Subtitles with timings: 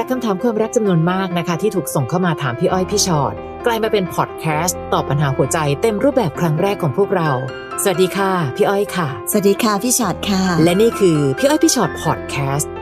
[0.00, 3.34] จากคำถามความรักจำนวนมากนะคะ ที่ถูกส่งเข้ามาถามพี่อ้อยพี่ชอ็อต
[3.66, 7.30] กลายมาเป็นพอดแคสต์ตอบปัญหาหัวใจเต็มรูปแบบครั้งแรกของพวกเรา
[7.82, 12.72] สวัสดีค่ะ พี่อ้อยค่ะ สวัสดีค่ะพี่ฉอดค่ะ และนี่คือพี่อ้อยพี่ชอ็อตพอดแคสต์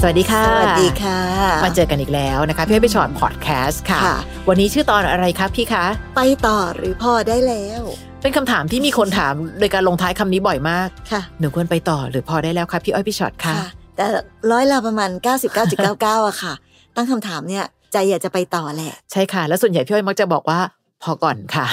[0.00, 1.20] สวัสดีค่ะ สวัสดีค่ะ
[1.64, 7.84] มาเจอกันอีกแล้วนะคะพี่อ้อยพี่ชอ็อตพอดแคสต์ค่ะค่ะ วันนี้ชื่อตอนอะไรครับพี่คะ ไปต่อหรือพอได้แล้ว
[8.24, 13.54] เป็นคำถามที่มีคนถามโดยการลงท้ายคำนี้บ่อยมากค่ะหนูควรไปต่อหรือพอได้แล้วคะพี่อ้อยพี่ช็อตคะ
[13.96, 14.06] แต่
[14.50, 15.10] ร้อยละประมาณ
[15.68, 16.54] 99.99อะค่ะ
[16.96, 20.60] ตั้งคำถามเนี่ยใจอยากจะไปต่อแหละ ใช่ค่ะ แล้วส่วนใหญ่พี่อ้อยมักจะบอกว่า
[21.02, 21.66] พอก่อนค่ะ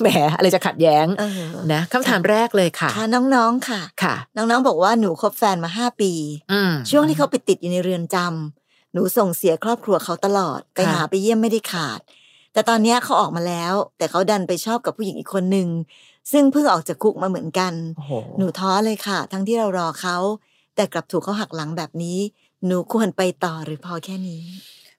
[0.00, 1.40] แหมอะไรจะขัดแย้งเออ
[1.72, 6.12] นะคำถามแรกเลยค่ะค่ะน้องๆค่ะ ค่ะ น้องๆบอกว่าหนูคบแฟนมาห้าปี
[6.52, 12.00] อืมช่วงที่เขาไปติดอยู่ในเรือนจำหนูส่งเสียครอบครัวเขาตลอด ไปค่ะหาไปเยี่ยมไม่ได้ขาด
[12.54, 15.68] แต่ตอนเนี้ยเขาออกมาแล้ว แต่เขาดันไปชอบกับผู้หญิงอีกคนหนึ่ง
[16.32, 20.16] ซึ่งเพิ่งออกจากคุกมาเหมือนกันโอ้โหหนูท้อเลยค่ะ ทั้งที่เรารอเขา
[20.74, 22.18] แต่กลับถูกเขาหักหลังแบบนี้
[22.66, 24.44] หนูควรไปต่อหรือพอแค่นี้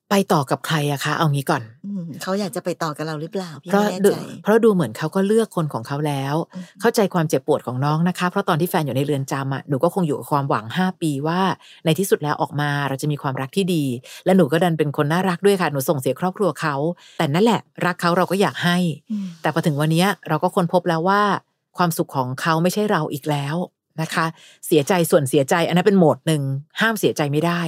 [0.10, 11.42] ไปต่อกับใครอะคะ เอางี้ก่อนอืมเขาอยากจะไปต่อกับเราหรือเปล่าพี่เพราะไม่แน่ดูใจเพราะดูเหมือนเขาก็เลือกคนของเขาแล้วอืมเข้าใจความเจ็บปวดของน้องนะคะ เพราะตอนที่แฟนอยู่ในเรือนจำอะหนูก็คงอยู่กับความหวัง 5 ปีว่า
[11.86, 13.84] ในที่สุดแล้วออกมาเราจะมีความรักที่ดี
[14.26, 16.76] และหนูก็ดันเป็นคนน่ารักด้วยค่ะ หนูส่งเสียครอบครัวเขา
[17.18, 18.78] แต่นั่นแหละ รักเขาเราก็อยากให้
[19.12, 21.22] อืมแต่พอถึงวันเนี้ยเราก็ค้นพบแล้วว่า
[21.78, 23.56] ความสุขของเขาไม่ใช่เราอีกแล้ว
[24.02, 24.26] นะคะ
[24.68, 26.42] เสียใจส่วนเสียใจอันนั้นเป็นโหมดหนึ่ง
[26.82, 27.62] ห้ามเสียใจไม่ได้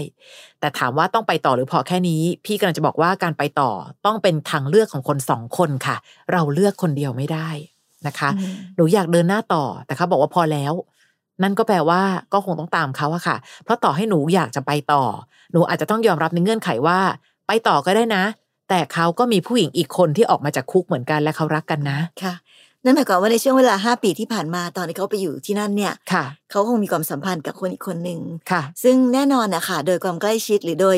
[0.60, 3.72] แต่ถามว่าต้องไปต่อหรือพอแค่นี้ พี่กำลังจะบอกว่าการไปต่อ
[4.06, 5.96] ต้องเป็นทางเลือกของคนสองคนค่ะ
[6.32, 7.50] เราเลือกคนเดียวไม่ได้
[8.08, 10.74] นะคะอืมหนูอยากเดินหน้าต่อแต่เขาบอกว่าพอแล้ว
[11.44, 12.02] นั่นก็แปลว่า
[12.34, 15.04] ก็คงต้องตามเขาอะค่ะ เพราะต่อให้หนูอยากจะไปต่อ
[15.52, 17.00] หนูอาจจะต้องยอมรับในเงื่อนไขว่า
[17.48, 18.24] ไปต่อก็ได้นะ
[18.70, 22.34] แต่เขาก็มีผู้หญิงอีกคนที่ออกมาจากคุกเหมือนกันและเขารักกันนะค่ะ
[22.84, 28.20] นั่นหมายความว่าในช่วงเวลาห้าปีที่ผ่านมาตอนที่เขาไปอยู่ที่นั่นเนี่ยค่ะเขาคงมีความสัมพันธ์กับคนอีกคนหนึ่ง
[28.52, 30.98] ค่ะซึ่งแน่นอนนะคะโดยความใกล้ชิดหรือโดย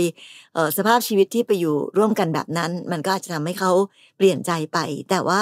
[0.54, 3.72] เอ่อสภาพชีวิตที่ไปอยู่ร่วมกันแบบนั้น มันก็อาจจะทำให้เขา
[4.18, 4.78] เปลี่ยนใจไป
[5.10, 5.42] แต่ว่า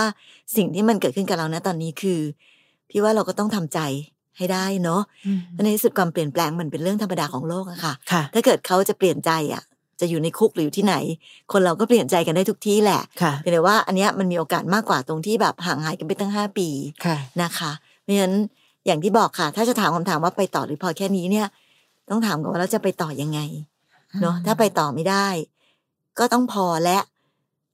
[0.55, 2.19] สิ่งที่มันเกิดขึ้นกับเรานะตอนนี้คือ
[2.89, 3.79] พี่ว่าเราก็ต้องทำใจ
[4.37, 5.01] ให้ได้เนาะ
[5.51, 9.63] เพราะในที่สุดความเปลี่ยนแปลงมันเป็นเรื่องธรรมดาของโลกอะค่ะค่ะถ้าเกิดเขาจะเปลี่ยนใจอะ
[9.99, 10.95] จะอยู่ในคุกหรืออยู่ที่ไหน
[11.51, 16.69] คนเราก็เปลี่ยนใจกันได้ทุกที่แหละค่ะเพียงแต่ว่าอันเนี้ยมันมีโอกาสมากกว่าตรงที่แบบห่างหายกันไปตั้งห้าปี
[17.05, 17.71] ค่ะนะคะ
[18.03, 18.35] เพราะฉะนั้น
[18.85, 21.47] อย่างที่บอกค่ะ ถ้าจะถามคำถามว่าไปต่อหรือพอแค่นี้เนี่ย
[22.09, 23.39] ต้องถามก่อนว่าเราจะไปต่อยังไง
[24.21, 25.27] เนาะอืมถ้าไปต่อไม่ได้
[26.19, 26.97] ก็ต้องพอและ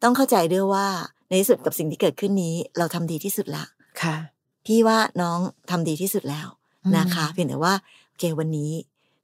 [0.03, 0.87] ต้องเข้าใจด้วยว่า
[1.27, 3.63] ในที่สุดกับสิ่งที่เกิดขึ้นนี้ เราทำดีที่สุดละ
[4.01, 4.15] ค่ะ
[4.65, 5.39] พี่ว่าน้อง
[5.69, 6.47] ทำดีที่สุดแล้ว
[6.97, 7.73] นะคะ เพียงแต่ว่า
[8.07, 8.71] โอเควันนี้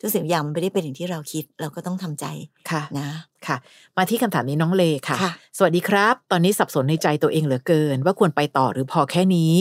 [0.02, 2.26] ทุกสิ่งทุกอย่างมันไม่ได้เป็นอย่างที่เราคิด เราก็ต้องทำใจ
[2.70, 3.10] ค่ะนะ
[3.48, 3.58] ค่ะ
[3.98, 9.54] มาที่คำถามนี้น้องเลค่ะค่ะสวัสดีครับ ตอนนี้สับสนในใจตัวเองเหลือเกิน ว่าควรไปต่อหรือพอแค่นี้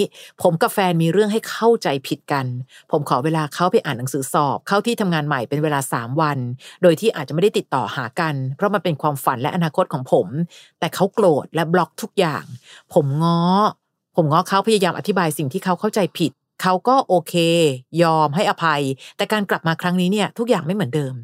[0.42, 2.46] ผมกับแฟนมีเรื่องให้เข้าใจผิดกัน
[2.90, 6.38] ผมขอเวลาเขาไปอ่านหนังสือสอบ เข้าที่ทำงานใหม่เป็นเวลา 3 วัน
[6.82, 10.26] โดยที่อาจจะไม่ได้ติดต่อหากัน เพราะมันเป็นความฝันและอนาคตของผม
[10.78, 12.44] แต่เขาโกรธและบล็อกทุกอย่าง
[12.94, 13.40] ผมง้อ
[14.16, 16.32] ผมง้อเขาพยายามอธิบายสิ่งที่เขาเข้าใจผิด
[16.62, 17.34] เขาก็โอเค
[18.02, 18.82] ยอมให้อภัย
[19.16, 21.14] แต่การกลับมาครั้งนี้เนี่ยทุกอย่างไม่เหมือนเดิม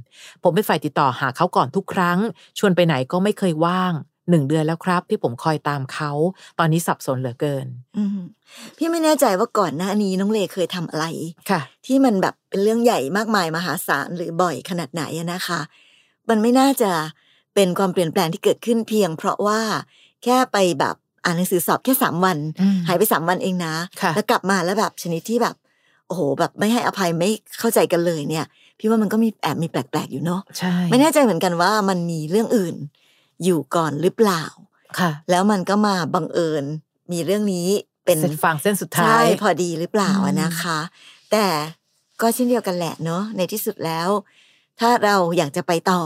[0.42, 2.18] ผมเป็นฝ่ายติดต่อหาเขาก่อนทุกครั้ง
[2.58, 3.92] ชวนไปไหนก็ไม่เคยว่าง
[4.30, 6.10] หนึ่งเดือนแล้วครับ ที่ผมคอยตามเขา
[6.58, 8.18] ตอนนี้สับสนเหลือเกินอืม
[8.76, 11.06] พี่ไม่แน่ใจว่าก่อนหน้านี้น้องเลเคยทำอะไร
[11.50, 15.60] ค่ะ ที่มันแบบเป็นเรื่องใหญ่มากมายมหาศาลหรือบ่อยขนาดไหนอะนะคะ
[16.28, 16.92] มันไม่น่าจะ
[17.54, 19.60] เป็นความเปลี่ยนแปลงที่เกิดขึ้นเพียง เพราะว่า
[20.24, 25.54] แค่ไปแบบ อ่านหนังสือสอบแค่สามวันอืมหายไปสามวันเองนะค่ะแล้วกลับมาแล้วแบบชนิดที่แบบ
[26.06, 28.44] โอ้โห แบบไม่ให้อภัยไม่เข้าใจกันเลยเนี่ย
[28.78, 32.76] พี่ว่ามันก็มีแอบมีแปลกๆอยู่เนาะใช่ไม่แน่ใจเหมือนกันว่ามันมีเรื่องอื่น
[33.44, 34.44] อยู่ก่อนหรือเปล่า
[34.98, 36.64] ค่ะ แล้วมันก็มาบังเอิญ
[37.12, 37.68] มีเรื่องนี้
[38.04, 40.78] เป็นเส้นฟางเส้นสุดท้าใช่ยพอดีหรือเปล่าอะอืมนะคะ
[41.30, 41.46] แต่
[42.20, 44.08] ก็เช่นเดียวกันแหละเนาะในที่สุดแล้ว
[44.80, 46.02] ถ้าเราอยากจะไปต่อ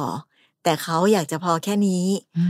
[0.62, 2.06] แต่เขาอยากจะพอแค่นี้
[2.38, 2.44] อื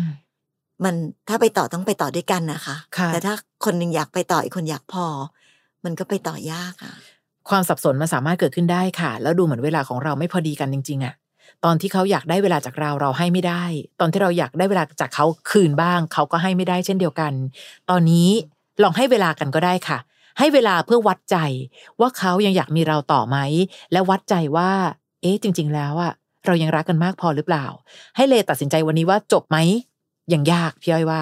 [0.80, 0.94] มมัน
[1.28, 3.34] ถ้าไปต่อต้องไปต่อด้วยกันนะคะค่ะแต่ถ้า
[3.64, 5.06] คนหนึ่งอยากไปต่ออีกคนอยากพอ
[5.84, 6.94] มันก็ไปต่อยากอะ
[7.48, 11.14] ความสับสนมันสามารถเกิดขึ้นได้ค่ะ แล้วดูเหมือนเวลาของเราไม่พอดีกันจริง ๆอะ
[11.64, 13.64] ตอนที่เขาอยากได้เวลาจากเราเราให้ไม่ได้
[14.00, 17.32] ตอนที่เราอยากได้เวลาจากเขาคืนบ้าง เขาก็ให้ไม่ได้เช่นเดียวกัน
[17.90, 18.28] ตอนนี้
[18.82, 19.98] ลองให้เวลากันก็ได้ค่ะ
[20.38, 21.36] ให้เวลาเพื่อวัดใจ
[22.00, 23.36] ว่าเขายังอยากมีเราต่อไหม
[23.92, 24.70] และวัดใจว่า
[25.22, 26.12] เอ๊ะจริง ๆ แล้วอะ
[26.46, 27.66] เรายังรักกันมากพอหรือเปล่า
[28.16, 29.56] ให้เลตัดสินใจวันนี้ว่าจบไหม
[30.32, 31.20] ยังยากพี่อ้อยว่า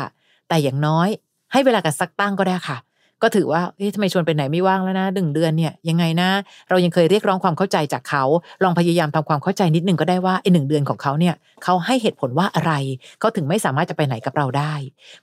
[0.49, 1.09] แต่อย่างน้อย
[1.53, 2.79] ให้เวลากันสักตั้งก็ได้ค่ะ
[3.23, 6.31] ก็ถือว่าเอ๊ะทำไมชวนไปไหนไม่ว่างแล้วนะหนึ่งเดือนเนี่ยยังไงนะ
[6.69, 8.25] เรายังเคยเรียกร้องความเข้าใจจากเขา
[8.65, 12.73] ลองพยายามทำความเข้าใจนิดนึงก็ได้ว่าไอ้หนึ่งเดือนของเขาเนี่ยเขาให้เหตุผลว่าอะไร
[13.21, 14.75] เขาถึงไม่สามารถจะไปไหนกับเราได้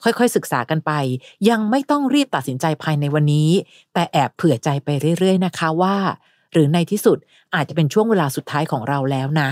[0.03, 0.91] ค่อยๆศึกษากันไป
[1.49, 3.49] ยังไม่ต้องรีบตัดสินใจภายในวันนี้
[3.93, 4.89] แต่แอบเผื่อใจไป
[5.19, 5.95] เรื่อย ๆ นะคะว่า
[6.51, 7.17] หรือในที่สุด
[7.55, 9.49] อาจจะเป็นช่วงเวลาสุดท้ายของเราแล้วนะ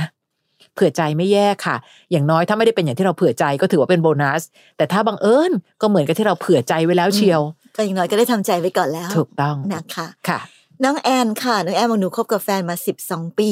[0.75, 1.75] เผื่อใจไม่แย่ค่ะ
[2.11, 4.43] อย่างน้อยถ้าไม่ได้เป็นอย่างที่เราเผื่อใจก็ถือว่าเป็นโบนัส
[4.77, 5.51] แต่ถ้าบังเอิญ
[5.81, 7.41] ก็เหมือนกับที่เราเผื่อใจไว้แล้วเชียว
[7.75, 10.39] ก็อย่างน้อยก็ได้ทำใจไว้ก่อนแล้ว ถูกต้องนะคะค่ะ
[10.83, 13.51] น้องแอนค่ะ น้องแอนบอกหนูคบกับแฟนมาสิบสองปี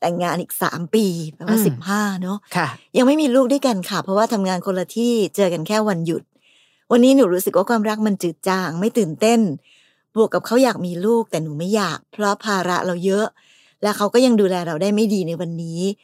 [0.00, 6.22] แต่งงานอีกสามปีแปลว่าอืสิบมห้าเนาะค่ะ ยังไม่มีลูกด้วยกันค่ะ เพราะว่าทำงานคนละที่เจอกันแค่วันหยุด
[6.92, 9.40] วันนี้หนูรู้สึกว่าความรักมันจืดจางไม่ตื่นเต้น
[10.16, 13.26] บวกกับเขาอยากมีลูกแต่หนูไม่อยาก เพราะภาระเราเยอะ
[13.82, 15.94] และเขาก็ยังดูแลเราได้ไม่ดีในวันนี้ห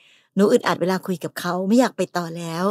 [0.40, 2.64] นูอึดอัดเวลาคุยกับเขาไม่อยากไปต่อแล้ว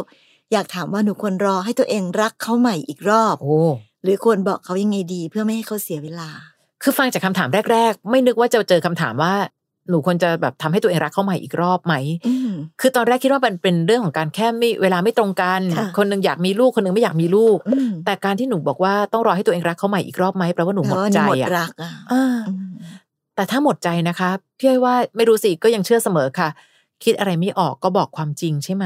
[0.51, 3.60] อยากถามว่าหนูควรรอให้ตัวเองรักเขาใหม่อีกรอบโอ้
[4.04, 6.30] หรือควรบอกเขายังไงดีเพื่อไม่ให้เขาเสียเวลา
[6.83, 9.33] คือฟังจากคำถามแรก ๆ ไม่นึกว่าจะเจอคำถามว่า
[9.89, 11.94] หนูควรจะแบบทำให้ตัวเองรักเขาใหม่อีกรอบไหม
[12.27, 12.50] อืม
[12.81, 22.71] คือตอนแรกคิดว่ามันเป็นเรื่องของการแค่ไม่เวลาไม่ตรงกันค่ะคนหนึงอยากมีลูกคนหนึงไม่อยากมีลูกอืมแต่การที่หนูบอกว่าต้องรอให้ตัวเองรักเขาใหม่อีกรอบไหมแปลว่าหนูหมดเพราะว่าใจหมดอะรักอะอ่าอืม
[23.36, 26.50] แต่ถ้าหมดใจนะคะพี่อ้อยว่าไม่รู้สิก็ยังเชื่อเสมอค่ะ
[27.03, 28.85] คิดอะไรไม่ออกก็บอกความจริงใช่ไหม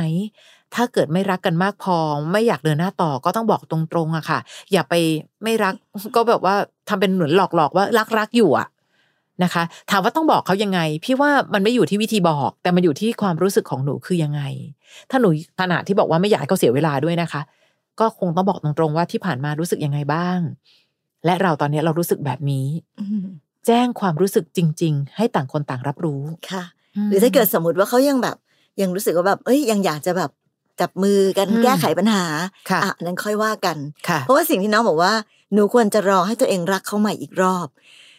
[0.75, 1.97] ถ้าเกิดไม่รักกันมากพอ
[2.31, 4.39] ไม่อยากเดินหน้าต่อก็ต้องบอกตรงๆอะค่ะ
[4.71, 4.93] อย่าไป
[5.43, 5.73] ไม่รัก
[6.15, 6.55] ก็แบบว่า
[6.89, 8.67] ทำเป็นเหมือนหลอกๆว่ารักรักๆอยู่อะ
[9.43, 14.41] นะคะ ถามว่าต้องบอกเขายังไง พี่ว่ามันไม่อยู่ที่วิธีบอก แต่มันอยู่ที่ความรู้สึกของหนูคือยังไง
[15.09, 15.29] ถ้าหนู
[15.59, 17.41] ขนาดที่บอกว่าไม่อยากให้เขาเสียเวลาด้วยนะคะ
[17.99, 20.39] ก็คงต้องบอกตรงๆว่าที่ผ่านมารู้สึกยังไงบ้าง
[21.25, 22.67] และเราตอนนี้เรารู้สึกแบบนี้
[22.99, 23.25] อืม
[23.67, 26.63] แจ้งความรู้สึกจริง ๆ ให้ต่างคนต่างรับรู้ค่ะ
[27.09, 28.37] หรือถ้าเกิดสมมติว่าเขายังแบบ
[28.81, 30.29] ยังรู้สึกว่าแบบ เอ้ยยังอยากจะแบบ
[30.81, 32.23] จับมือกันอืมแก้ไขปัญหา
[32.69, 35.13] ค่ะอะอันนั้นค่อยว่ากันค่ะเพราะว่าสิ่งที่น้องบอกว่า
[35.53, 37.67] หนูควรจะรอให้ตัวเองรักเขาใหม่อีกรอบ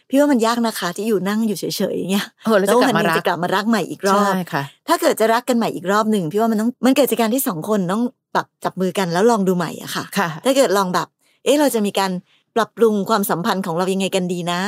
[0.09, 8.03] พี่ว่ามันยากนะคะ ที่อยู่นั่งอยู่เฉยๆอย่างเงี้ยเออแล้วจะกลับวันมาหนึ่งรักจะกลับมารักใหม่อีกรอบใช่ค่ะถ้าเกิดจะรักกันใหม่อีกรอบหนึ่งพี่ว่ามันต้องมันเกิดจากการที่สองคนต้อง
[8.35, 11.09] ปรับจับมือกันแล้วลองดูใหม่อะค่ะค่ะ ถ้าเกิดลองแบบ
[11.45, 12.11] เอ๊ะเราจะมีการ
[12.57, 14.61] ปรับปรุงความสัมพันธ์ของเรายังไงกันดีนะ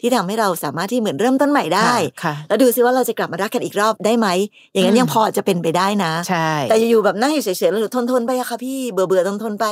[0.00, 1.92] ที่ทำให้เราสามารถที่เหมือนเริ่มต้นใหม่ได้
[2.24, 4.28] ค่ะแล้วดูซิว่าเราจะกลับมารักกันอีกรอบได้ไหม
[4.72, 9.66] อย่างนั้นอืมยังพอจะเป็นไปได้นะใช่แต่อยู่ๆแบบนั่งอยู่เฉยๆแล้วหนูทนทนๆไปอะค่ะพี่เบื่อเบื่อทนทนๆไป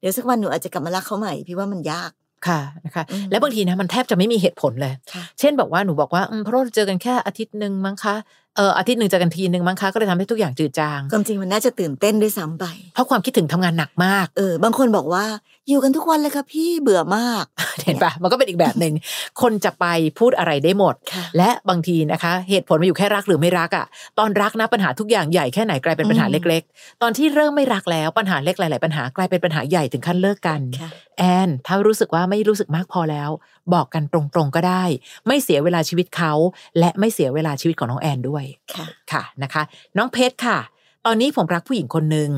[0.00, 2.10] เดี๋ยวสักวันหนูอาจจะกลับมารักเขาใหม่ พี่ว่ามันยาก
[2.48, 8.16] ค่ะนะคะอืมแล้วบางทีนะมันแทบจะไม่มีเหตุผลเลยค่ะเช่นบอกว่าหนูบอกว่าอืมเพราะเราเจอกันแค่อาทิตย์หนึ่งมั้งคะ
[8.56, 12.64] เอออาทิตย์หนึ่งเจอกันทีหนึ่งมั้งคะก็เลยทำให้ทุกอย่างจืดจางความจริงมันน่าจะตื่นเต้นด้วยซ้ำไป
[12.94, 15.24] เพราะความคิดถึงทำงานหนักมากเออบางคนบอกว่า
[15.68, 17.44] อยู่กันทุกวันเลยค่ะพี่เบื่อมาก
[17.84, 18.94] เห็นปะมันก็เป็นอีกแบบหนึ่ง
[19.42, 19.86] คนจะไป
[20.18, 23.86] พูดอะไรได้หมดค่ะและบางทีนะคะ เหตุผลมันอยู่แค่รักหรือไม่รักอะ่ะ
[24.18, 33.30] ตอนรักนะปัญหาทุกอย่างใหญ่แค่ไหนกลายเป็นปัญหาอืมเล็ก ๆ ตอนที่เริ่มไม่รักแล้วปัญหาเล็กหลาย ๆ ปัญหากลายเป็นปัญหาใหญ่ถึงขั้นเลิกกันค่ะแอนถ้ารู้สึกว่าไม่รู้สึกมากพอแล้ว
[33.74, 34.84] บอกกันตรงๆก็ได้
[35.26, 36.32] ไม่เสียเวลาชีวิตเขา
[36.78, 38.44] และไม่เสียเวลาชีวิตของน้องแอนด้วย
[38.74, 39.62] ค่ะค่ะนะคะ
[39.96, 40.58] น้องเพชรค่ะ
[41.06, 42.30] ตอนนี้ผมรักผู้หญิงคนหนึ่ง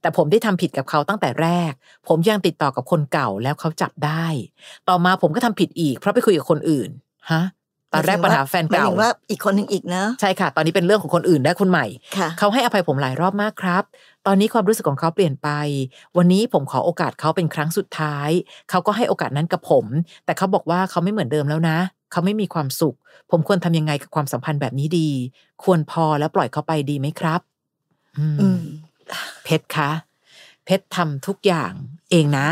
[0.00, 1.72] แต่ผมได้ทำผิดกับเขาตั้งแต่แรก
[2.08, 4.26] ผมยังติดต่อกับคนเก่าแล้วเขาจับได้
[4.88, 6.90] ต่อมาผมก็ทำผิดอีกเพราะไปคุยกับคนอื่น
[7.32, 7.42] ฮะ
[7.92, 11.86] ตอนแรกปัญหาแฟนหมายเก่าถึงว่าอีกคนหนึ่งอีกนะใช่ค่ะ ตอนนี้เป็นเรื่องของคนอื่นและคนใหม่
[12.18, 13.82] ค่ะเขาให้อภัยผมหลายรอบมากครับ
[14.26, 15.48] ตอนนี้ความรู้สึกของเขาเปลี่ยนไป
[16.16, 18.30] วันนี้ผมขอโอกาสเขาเป็นครั้งสุดท้าย
[18.70, 19.84] เขาก็ให้โอกาสนั้นกับผม
[20.24, 21.78] แต่เขาบอกว่าเขาไม่เหมือนเดิมแล้วนะ
[22.12, 22.96] เขาไม่มีความสุข
[23.30, 25.10] ผมควรทำยังไงกับความสัมพันธ์แบบนี้ดี
[25.64, 27.40] ควรพอแล้วปล่อยเขาไปดีไหมครับ
[28.18, 28.60] อืมอืม
[29.44, 29.90] เพชรคะ
[30.64, 31.72] เพชรทำทุกอย่าง
[32.10, 32.46] เองนะ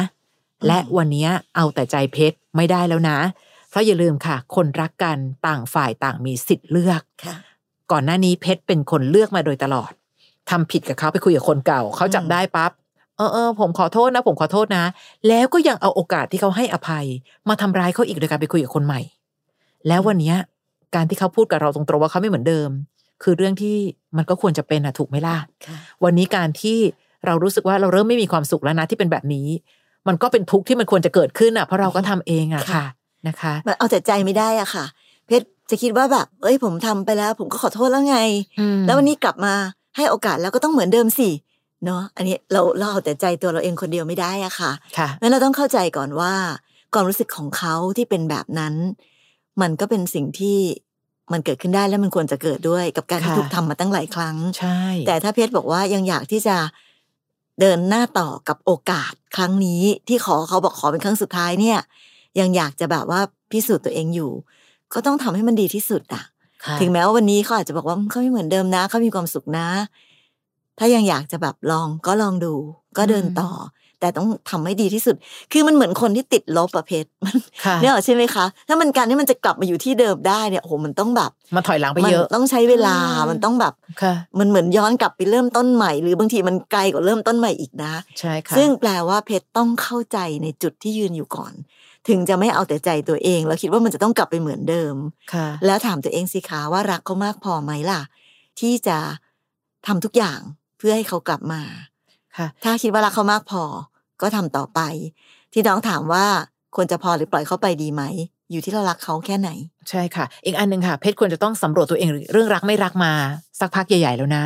[0.66, 3.18] และวันนี้เอาแต่ใจเพชรไม่ได้แล้วนะ
[3.70, 7.36] เพราะอย่าลืมค่ะ คนรักกันต่างฝ่ายต่างมีสิทธิ์เลือกค่ะ
[7.93, 9.93] ก่อนหน้านี้เพชรเป็นคนเลือกมาโดยตลอด
[10.50, 12.70] ทำผิดกับเขาไปคุยกับคนเก่าเขาจับอืมได้ปั๊บ
[13.17, 14.84] เออเออผมขอโทษนะ ผมขอโทษนะ
[15.29, 17.06] แล้วก็ยังเอาโอกาสที่เขาให้อภัย
[17.48, 19.00] มาทำร้ายเขาอีกโดยการไปคุยกับคนใหม่
[19.88, 20.36] แล้ววันเนี้ย
[20.94, 22.70] การที่เขาพูดกับเราตรงๆว่าเขาไม่เหมือนเดิม
[23.22, 23.76] คือเรื่องที่
[24.16, 26.78] มันก็ควรจะเป็นอะถูกไหมล่ะค่ะ วันนี้การที่
[27.26, 29.48] เรารู้สึกว่าเราเริ่มไม่มีความสุขแล้วนะที่เป็นแบบนี้
[30.08, 32.86] มันก็เป็นทุกข์ที่มันควรจะเกิดขึ้นอะเพราะเราก็ทำเองอะค่ะค่ะ
[33.28, 34.84] นะคะมันเอาแต่ใจไม่ได้อะค่ะ
[35.26, 38.18] เพชรจะคิดว่าแบบ เอ้ยผมทำไปแล้ว ผมก็ขอโทษแล้วไง
[38.60, 39.54] อืมแล้ววันนี้กลับมา
[39.96, 41.28] ให้โอกาสแล้วก็ต้องเหมือนเดิมสิ
[41.84, 46.32] เนาะอันนี้เราเราเอาแต่ใจตัวเราเองคนเดียวไม่ได้อะค่ะค่ะงั้นเราต้องเข้าใจก่อนว่า
[46.94, 48.74] ความรู้สึกของเขาที่เป็นแบบนั้น
[49.60, 50.58] มันก็เป็นสิ่งที่
[51.32, 56.56] มันเกิดขึ้นได้และมันควรจะเกิดด้วยกับการที่ค่ะถูกทำมาตั้งหลายครั้ง ใช่ แต่ถ้าเพชรบอกว่ายังอยากที่จะ
[57.60, 61.78] เดินหน้าต่อกับโอกาสครั้งนี้ ที่ขอเขาบอกขอเป็นครั้งสุดท้ายเนี่ย
[62.40, 64.31] ยังอยากจะแบบว่าพิสูจน์ตัวเองอยู่
[64.93, 66.24] ก็ต้องทำให้มันดีที่สุดอะ
[66.64, 69.69] ค่ะ ถึงแม้ว่าวันนี้เขาอาจจะบอกว่าเขาไม่เหมือนเดิมนะเขามีความสุขนะ
[70.78, 72.54] ถ้ายังอยากจะแบบลองก็ลองดู
[72.98, 73.50] ก็เดินต่อ
[74.01, 75.17] แต่ต้องทำให้ดีที่สุด
[75.53, 91.53] คือมันเหมือนคนที่ติดลบอะเพชรมันค่ะเนี่ยใช่ไหมคะ ถ้ามันการที่มันจะกลับมาอยู่ที่เดิมได้เนี่ยโอ้โหมันต้องแบบมาถอยหลังไปมัเยอะต้องใช้เวลาอืมมันต้องแบบค่ะมันเหมือนย้อนกลับไปเริ่มต้นใหม่ หรือบางทีมันไกลกว่าเริ่มต้นใหม่อีกนะใช่ค่ะซึ่งแปลว่าเพชรต้องเข้าใจในจุดที่ยืนอยู่ก่อน
[92.08, 94.94] ถึงจะไม่เอาแต่ใจตัวเอง แล้วคิดว่ามันจะต้องกลับไปเหมือนเดิม
[95.34, 98.01] ค่ะแล้วถามตัวเองสิคะว่ารักเขามากพอไหมล่ะ
[98.60, 98.98] ที่จะ
[99.86, 100.41] ทำทุกอย่าง
[100.79, 101.94] เพื่อให้เขากลับมาค่ะ
[102.64, 103.62] ถ้าคิดว่ารักเขามากพอ
[104.22, 104.81] ก็ทำต่อไป
[105.53, 106.26] ที่น้องถามว่า
[106.76, 108.03] ควรจะพอหรือปล่อยเขาไปดีไหม
[108.50, 109.50] อยู่ที่เรารักเขาแค่ไหน
[109.91, 113.12] ใช่ค่ะ อีกอันหนึ่งค่ะ เพชรควรจะต้องสำรวจตัวเองเรื่องรักไม่รักมา
[113.60, 114.44] สักพักใหญ่ ๆ แล้วนะ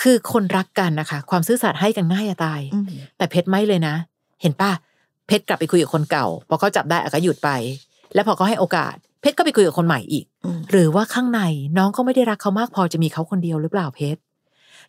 [0.00, 2.86] คือคนรักกันนะคะ ความซื่อสัตย์ให้กันง่ายจะตายอืม
[3.16, 3.94] แต่เพชรไม่เลยนะ
[4.42, 4.72] เห็นป่ะ
[5.26, 7.50] เพชรกลับไปคุยกับคนเก่าพอเขาจับได้อะก็หยุดไป
[8.14, 11.40] แล้วพอเขาให้โอกาส เพชรก็ไปคุยกับคนใหม่อีกอืมหรือว่าข้างใน
[11.78, 14.20] น้องก็ไม่ได้รักเขามากพอจะมีเขาคนเดียวหรือเปล่าเพชร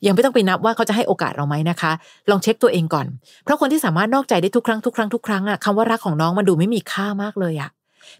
[0.06, 1.92] ยังไม่ต้องไปนับว่าเขาจะให้โอกาสเราไหมนะคะ
[2.30, 3.08] ลองเช็คตัวเองก่อน
[3.44, 7.70] เพราะคนที่สามารถนอกใจได้ทุกครั้งทุกครั้งทุกครั้งอะคำว่ารักของน้องมันดูไม่มีค่ามากเลยอะ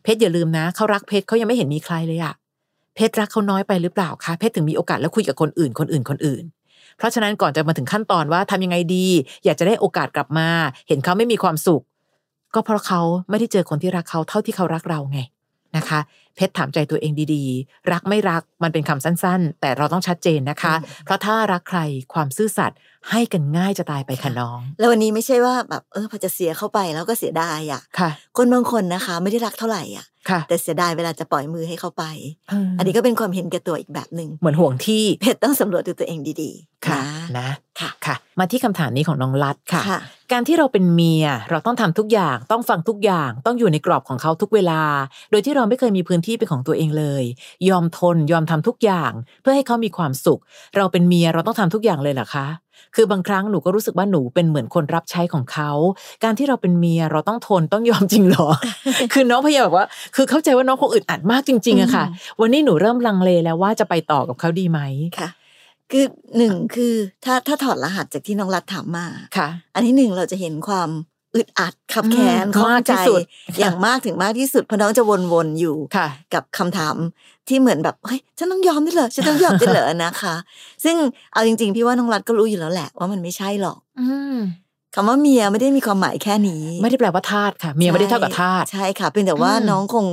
[0.04, 2.34] เพชรอย่าลืมนะเขารักเพชรเขายังไม่เห็นมีใครเลยอะ
[2.96, 6.44] เพชรรักเขาน้อยไปหรือเปล่าคะเพชรถึงมีโอกาสแล้วคุยกับคนอื่นคนอื่นคนอื่น
[6.98, 9.06] เพราะฉะนั้นก่อนจะมาถึงขั้นตอนว่าทำยังไงดี
[9.46, 10.48] อยากจะได้โอกาสกลับมา
[10.88, 11.84] เห็นเขาไม่มีความสุข
[12.54, 15.20] ก็เพราะเขาไม่ได้เจอคนที่รักเขาเท่าที่เขารักเราไง
[15.78, 16.00] นะคะ
[16.36, 20.74] เพชรถามใจตัวเองดีๆ รักไม่รักมันเป็นคำสั้น ๆ แต่เราต้องชัดเจนนะคะ
[21.06, 21.80] เพราะถ้ารักใคร
[22.14, 22.78] ความซื่อสัตย์
[23.10, 30.11] ให้กันง่ายจะตายไปค่ะน้อง แล้ววันนี้ไม่ใช่ว่าแบบเออพอจะเสียเข้าไปแล้วก็เสียดายอะค่ะ คนบางคนนะคะ ไม่ได้รักเท่าไหร่อะค่ะ
[30.48, 32.04] แต่เสียดายเวลาจะปล่อยมือให้เขาไป
[32.50, 37.50] เอออันนี้ก็เป็นความเห็นแก่ตัวอีกแบบหนึ่งเหมือนห่วงที่เพชรต้องสำรวจดูตัวเองดีๆ ค่ะนะนะ
[37.80, 40.00] ค่ะค่ะ มาที่คำถามนี้ของน้องรัดค่ะค่ะ
[40.32, 44.82] การที่เราเป็นเมียเราต้องทำทุกอย่าง ต้องฟังทุกอย่าง ต้องอยู่ในกรอบของเขาทุกเวลา
[45.32, 47.24] โดยที่เราไม่เคยมีพื้นที่เป็นของตัวเองเลย
[47.70, 49.12] ยอมทนยอมทำทุกอย่าง
[49.42, 50.42] เพื่อให้เขามีความสุข
[50.78, 52.48] เราเป็นเมียเราต้องทำทุกอย่างเลยเหรอคะ
[52.96, 55.72] คือบางครั้งหนูก็รู้สึกว่าหนูเป็นเหมือนคนรับใช้ของเขา
[56.24, 58.48] การที่เราเป็นเมียเราต้องทนต้องยอมจริงเหรอ
[59.14, 62.06] คือน้องพยายามบอกว่า คือเข้าใจว่าน้องคงอึดอัดมากจริงๆอะค่ะ
[62.42, 64.80] วันนี้หนูเริ่มลังเลแล้วว่าจะไปต่อกับเขาดีไหม
[65.20, 65.30] ค่ะ
[65.92, 66.06] คือ
[66.38, 66.94] หนึ่งคือ
[67.26, 69.08] ถ้าถ้าถอดรหัสจากที่น้องรัฐถามมา
[69.38, 70.90] ค่ะ อันที่หนึ่งเราจะเห็นความ
[71.36, 73.22] อึดอัดขับแค้นอืมข้องมากที่ใจสุด
[73.60, 76.96] อย่างมากถึงมากที่สุดเพราะน้องจะวนๆอยู่ค่ะกับคำถาม
[77.48, 80.36] ที่เหมือนแบบเฮ้ยฉันต้องยอมด้วยเหรอฉันต้องยอมด้วยเหรอนะคะ
[80.84, 80.96] ซึ่ง
[81.34, 84.38] เอาจริง ๆ พี่ว่าน้องรัฐก็รู้อยู่แล้วแหละ ว่ามันไม่ใช่หรอก อืม
[84.96, 90.06] คำว่าเมียไม่ได้มีความหมายแค่นี้ ไม่ได้แปลว่าทาสค่ะเมียไม่ได้เท่ากับทาสใช่ค่ะเพียงแต่ว่าอืมน้องคง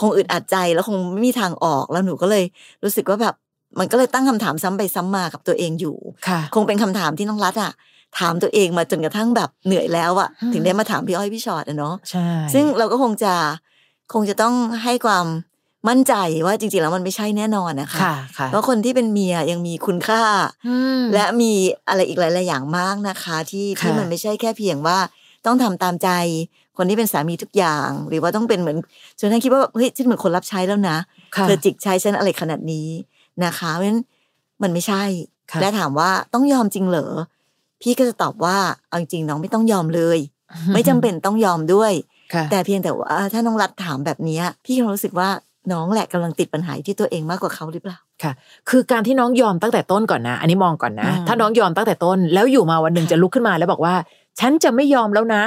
[0.00, 2.44] คงอึดอัดใจแล้วคงไม่มีทางออกแล้วหนูก็เลย
[2.84, 3.34] รู้สึกว่าแบบ
[3.78, 5.96] มันก็เลยตั้งคำถามซ้ำไปซ้ำมากับตัวเองอยู่
[6.28, 7.72] ค่ะคงเป็นคำถามที่น้องรัฐอะ
[8.18, 13.34] ถามตัวเองมาจนกระทั่งแบบเหนื่อยแล้วอะอืมถึงได้มาถามพี่อ้อยพี่ชอตอะเนาะใช่ซึ่งเราก็คงจะ
[14.12, 14.54] คงจะต้อง
[14.84, 15.26] ให้ความ
[15.88, 16.14] มั่นใจ
[16.46, 20.22] ว่าจริงๆแล้วมันไม่ใช่แน่นอนนะคะค่ะค่ะเพราะคนที่เป็นเมียยังมีคุณค่า
[20.68, 21.52] อืมและมี
[21.88, 24.98] อะไรอีกหลายๆอย่างมากนะคะ ที่ค่ะที่มันไม่ใช่แค่เพียงว่า
[25.46, 26.08] ต้องทำตามใจ
[26.76, 28.76] คนที่เป็นสามีทุกอย่าง หรือว่าต้องเป็นเหมือน
[29.18, 30.98] จนท่านคิดว่าแบบเฮ้ยฉันเหมือนคนรับใช้แล้วนะ
[31.36, 32.88] ค่ะเธอจิกใช้ฉันอะไรขนาดนี้
[33.44, 34.00] นะคะเพราะฉะนั้น
[34.62, 35.02] มันไม่ใช่
[35.52, 37.12] ค่ะและถามว่าต้องยอมจริงเหรอ
[37.84, 38.56] พี่ก็จะตอบว่า
[38.88, 40.18] เอาจริงๆน้องไม่ต้องยอมเลย
[40.74, 41.92] ไม่จำเป็นต้องยอมด้วย
[42.34, 45.28] ค่ะแต่เพียงแต่ว่าถ้าน้องรัฐถามแบบเนี้ยพี่ก็รู้สึกว่า
[45.72, 48.32] น้องแหละกำลังติดปัญหาที่ตัวเองมากกว่าเขาหรือเปล่าค่ะ
[48.68, 53.94] คือการที่น้องยอมตั้งแต่ต้นก่อนนะ อันนี้มองก่อนนะอืมถ้าน้องยอมตั้งแต่ต้น แล้วอยู่มาวันหนึ่งค่ะจะลุกขึ้นมาแล้วบอกว่า
[54.40, 55.42] ฉันจะไม่ยอมแล้วนะ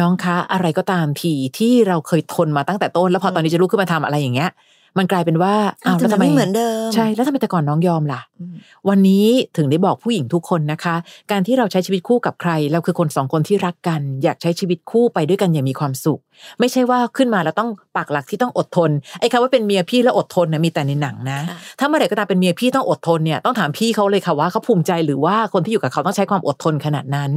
[0.00, 4.50] น้องคะอะไรก็ตามทีที่เราเคยทนมาตั้งแต่ต้น แล้วพอตอนนี้จะลุกขึ้นมาทำอะไรอย่างเงี้ย
[4.98, 5.54] มันกลายเป็นว่า
[5.86, 8.54] อ้าวแล้วทำไมไม่เหมือนเดิมใช่แล้วทำไมแต่ก่อนน้องยอมล่ะอืม
[8.88, 10.94] วันนี้ถึงได้บอกผู้หญิงทุกคนนะคะ
[11.30, 16.20] การที่เราใช้ชีวิตคู่กับใคร เราคือคนสองคนที่รักกัน อยากใช้ชีวิตคู่ไปด้วยกันอย่างมีความสุข
[16.60, 27.32] ไม่ใช่ว่าขึ้นมาแล้วต้องปักหลักที่ต้องอดทนไอ้คำว่าเป็นเมียพี่แล้วอดทนนะมีแต่ในหนังนะค่ะถ้าเมื่อไหร่ก็ตามเป็นเมียพี่ต้องอดทนเนี่ยต้องถามพี่เขาเลยค่ะว่าเขาภูมิใจหรือว่าคนที่อยู่กับเขาต้องใช้ความอดทนขนาดนั้น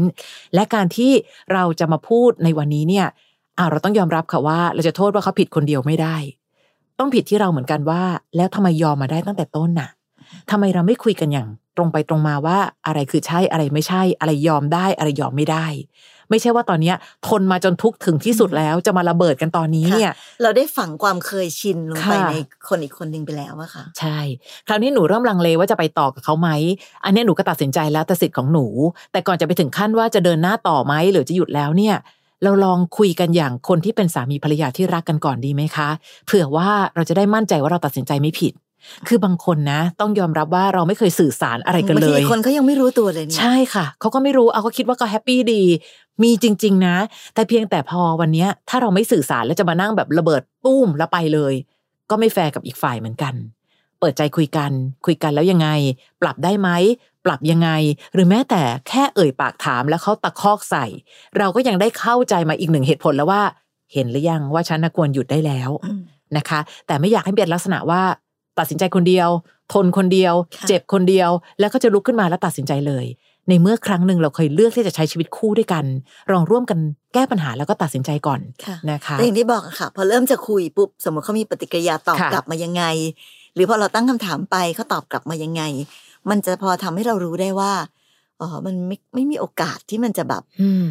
[0.53, 1.11] และการที่
[1.53, 3.07] เราจะมาพูดในวันนี้เนี่ย
[3.57, 6.15] อ่าเราต้องยอมรับค่ะว่าเราจะโทษว่าเขาผิดคนเดียวไม่ได้
[7.03, 8.01] ต้องผิดที่เราเหมือนกันว่า
[8.35, 9.89] แล้วทำไมยอมมาได้ตั้งแต่ต้นน่ะ
[10.51, 12.57] ทำไมเราไม่คุยกันอย่าง ตรงไปตรงมาว่า
[12.87, 15.65] อะไรคือใช่อะไรไม่ใช่ อะไรยอมได้อะไรยอมไม่ได้
[16.29, 16.95] ไม่ใช่ว่าตอนเนี้ย
[17.27, 22.35] ทนมาจนทุกข์ถึงที่สุดแล้วจะมาระเบิดกันตอนนี้เนี่ย เราได้ฝังความเคยชินลงไปค่ะใน
[22.67, 24.19] คนอีกคนหนึ่งไปแล้วอะค่ะ ใช่
[24.67, 26.49] คราวนี้หนูเริ่มลังเลว่าจะไปต่อกับเขาไหม
[27.05, 28.65] อันเนี้ยหนูก็ตัดสินใจแล้วแต่สิทธิ์ของหนู
[29.11, 31.95] แต่ก่อนจะไปถึงขั้นว่าจะเดินหน้าต่อไหมหรือจะหยุดแล้วเนี่ย
[32.43, 35.89] เราลองคุยกันอย่างคนที่เป็นสามีภรรยาที่รักกันก่อนดีไหมคะ
[36.25, 38.53] เผื่อว่าเราจะได้มั่นใจว่าเราตัดสินใจไม่ผิด
[39.07, 45.63] คือบางคนนะ ต้องยอมรับว่าเราไม่เคยสื่อสารอะไรกันบางเลทียอีกคนเขายังไม่รู้ตัวเลยเนี่ยใช่ค่ะเขาก็ไม่รู้เอาก็คิดว่าก็แฮปปี้ดี
[46.23, 46.95] มีจริง ๆ นะ
[47.35, 51.53] แต่เพียงแต่พอวันเนี้ยถ้าเราไม่สื่อสารแล้วจะมานั่งแบบระเบิดตุ้มแล้วไปเลย
[52.09, 53.33] ก็ไม่แฟร์กับอีกฝ่ายเหมือนกัน
[54.03, 54.71] เปิดใจคุยกัน
[55.05, 55.69] คุยกันแล้วยังไง
[56.21, 56.69] ปรับได้ไหม
[57.25, 57.69] ปรับยังไง
[58.13, 60.85] หรือแม้แต่แค่เอ่ยปากถามแล้วเขาตะคอกใส่
[61.37, 63.41] เราก็ยังได้เข้าใจมาอีกหนึ่งเหตุผลแล้วว่า
[63.93, 66.01] เห็นหรือยังว่าฉันน่ะควรหยุดได้แล้วอืม
[66.37, 68.01] นะคะ แต่ไม่อยากให้เป็นลักษณะว่า
[68.59, 69.29] ตัดสินใจคนเดียว
[69.73, 71.29] ทนคนเดียวค่ะเจ็บคนเดียว
[71.59, 73.05] แล้วก็จะลุกขึ้นมาแล้วตัดสินใจเลย
[73.49, 75.85] ในเมื่อครั้งหนึ่งเราเคยเลือกที่จะใช้ชีวิตคู่ด้วยกัน
[76.31, 76.79] ลองร่วมกัน
[77.13, 82.83] แก้ปัญหาแล้วก็ตัดสินใจก่อนค่ะนะคะแต่อย่างที่บอกอะค่ะ พอเริ่มจะคุยปุ๊บสมมติเขามีปฏิกิริยาตอบค่ะกลับมายังไง
[83.55, 85.61] หรือพอเราตั้งคำถามไปเขาตอบกลับมายังไง
[86.29, 87.73] มันจะพอทำให้เรารู้ได้ว่า
[88.39, 90.85] อ๋อมันไม่ไม่มีโอกาสที่มันจะแบบอืม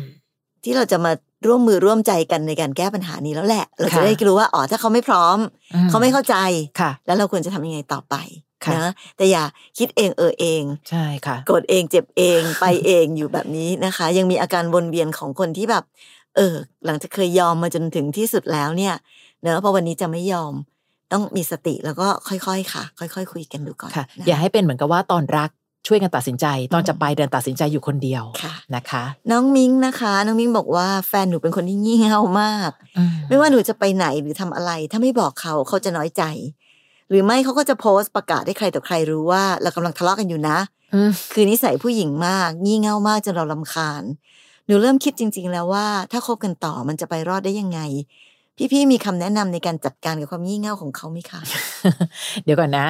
[0.65, 1.13] ที่เราจะมา
[1.47, 5.39] ร่วมมือร่วมใจกันในการแก้ปัญหานี้แล้วแหละ เราจะค่ะได้รู้ว่าอ๋อถ้าเขาไม่พร้อม
[5.75, 6.37] อืมเขาไม่เข้าใจ
[6.81, 8.15] ค่ะแล้วเราควรจะทำยังไงต่อไป
[8.65, 9.45] ค่ะนะแต่อย่า
[9.79, 15.85] คิดเองเออเอง ใช่ค่ะโกรธเองเจ็บเองไปเองอยู่แบบนี้นะคะ ยังมีอาการวนเวียนของคนที่แบบ
[16.37, 16.55] เออ
[16.87, 18.95] หลังจากเคยยอมมาจนถึงที่สุดแล้วเนี่ย
[19.43, 20.53] เนอะพอวันนี้จะไม่ยอม
[21.13, 25.51] ต้องมีสติแล้วก็ค่อยๆ ค่ะ ค่อย ๆ คุยกันดูก่อนค่ะนะอย่าให้เป็นเหมือนกับว่าตอนรัก
[25.87, 36.23] ช่วยกันตัดสินใจ ตอนจะไปเดินตัดสินใจอยู่คนเดียวค่ะนะคะ น้องมิ้งนะคะ น้องมิ้งบอกว่าแฟนหนูเป็นคนที่งี่เง่ามากอืมไม่ว่าหนูจะไปไหนหรือทำอะไร ถ้าไม่บอกเขาเขาจะน้อยใจ
[37.09, 40.59] หรือไม่เขาก็จะโพสต์ประกาศให้ใครต่อใครรู้ว่า เรากำลังทะเลาะกันอยู่นะ
[40.95, 44.03] อืมคือนิสัยผู้หญิงมาก งี่เง่ามากจนเราลำคาญ
[44.67, 47.81] หนูเริ่มคิดจริง ๆ แล้วว่า ถ้าคบกันต่อมันจะไปรอดได้ยังไง
[48.59, 51.41] พี่ๆมีคำแนะนำในการจัดการกับความงี่เง่าของเขาไหมคะ
[52.45, 52.87] เดี๋ยวก่อนนะ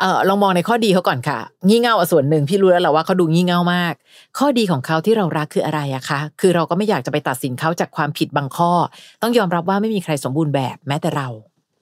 [0.00, 3.94] เออลองมองในข้อดีเขาก่อนค่ะ งี่เง่าส่วนหนึ่งพี่รู้แล้วแหละว่าเขาดูงี่เง่ามาก
[4.38, 8.72] ข้อดีของเขาที่เรารักคืออะไรอะคะ คือเราก็ไม่อยากจะไปตัดสินเขาจากความผิดบางข้อ
[9.22, 11.28] ต้องยอมรับว่าไม่มีใครสมบูรณ์แบบแม้แต่เรา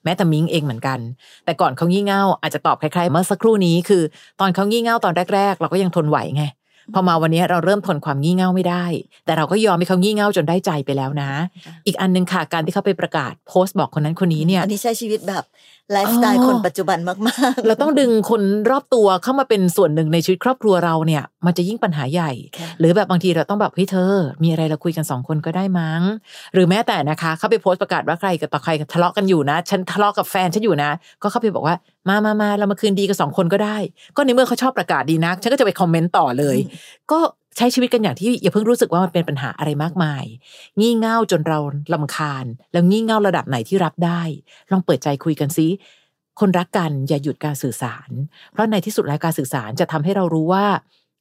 [0.03, 0.99] แม้แต่มิงเองเหมือนกัน
[1.45, 4.03] แต่ก่อนเขางี่เง่าอาจจะตอบคล้ายๆเมื่อสักครู่นี้คือ
[4.39, 6.43] ตอนเขางี่เง่าตอนแรก ๆ เราก็ยังทนไหวไง
[6.93, 8.85] พอมาวันนี้เราเริ่มทนความงี่เง่าไม่ได้
[9.25, 11.31] แต่เราก็ยอมให้เขางี่เง่าจนได้ใจไปแล้วนะ
[11.65, 15.43] ค่ะอีกอันหนึ่งค่ะการที่เขาไปประกาศโพสต์บอกคนนั้นคนนี้เนี่ยอันนี้ใช้ชีวิตแบบ
[15.91, 17.15] ไลฟ์สไตล์อ๋อคนปัจจุบันมา
[17.51, 24.13] กๆ เราต้องดึงคนรอบตัวเข้ามาเป็นส่วนหนึ่งในชีวิตครอบครัวเราเนี่ย มันจะยิ่งปัญหาใหญ่ค่ะหรือแบบบางทีเราต้องแบบเฮ้ยเธอ
[24.43, 26.01] มีอะไรเราคุยกันสองคนก็ได้มั้ง
[26.53, 31.75] หรือแม้แต่นะคะ เขาไปโพสต์ประกาศว่าใครกับต่อใครทะเลาะกันอยู่นะ ฉันทะเลาะกับแฟนฉันอยู่นะ ก็เข้าไปบอกว่า
[32.09, 33.77] มามามาเรามาคืนดีกันสองคนก็ได้
[34.15, 36.57] ก็ในเมื่อเขาชอบประกาศดีนัก ฉันก็จะไปคอมเมนต์ต่อเลย
[37.11, 37.19] ก็
[37.57, 40.23] ใช้ชีวิตกันอย่างที่อย่าเพิ่งรู้สึกว่ามันเป็นปัญหาอะไรมากมาย
[40.79, 41.59] งี่เง่าจนเรา
[41.93, 44.21] ลำคาญ แล้วงี่เง่าระดับไหนที่รับได้
[44.71, 45.67] ลองเปิดใจคุยกันซิ
[46.39, 48.09] คนรักกันอย่าหยุดการสื่อสาร
[48.51, 50.65] เพราะในที่สุดแล้วการสื่อสารจะทำให้เรารู้ว่า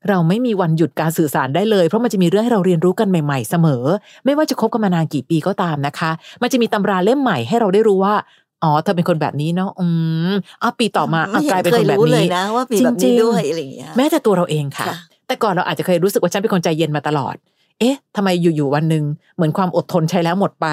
[0.09, 3.85] เราไม่มีวันหยุดการสื่อสารได้เลย เพราะมันจะมีเรื่องให้เราเรียนรู้กันใหม่ ๆ เสมอ
[4.24, 6.11] ไม่ว่าจะคบกันมานานกี่ปีก็ตามนะคะ
[6.42, 8.14] มันจะมีตำราเล่มใหม่ให้เราได้รู้ว่า
[8.62, 9.86] อ๋อเธอเป็นคนแบบนี้เนาะอื
[10.30, 17.36] มอะปีต่อมาไม่อะเห็กลายนเป็นเคคยนแบบรู้เลยนี้นะว่าปีแบบจรินี้งๆด้วยอะไรอย่างเงี้ยแม้แต่ตัวเราเองค่ะค่ะ แต่ก่อนเราอาจจะเคยรู้สึกว่าฉันเป็นคนใจเย็นมาตลอด
[17.80, 19.04] เอ๊ะทำไมอยู่ๆวันหนึ่ง
[19.36, 20.66] เหมือนความอดทนใช้แล้วหมดไป